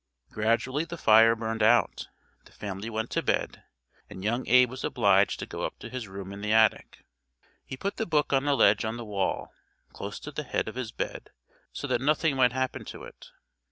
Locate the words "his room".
5.91-6.33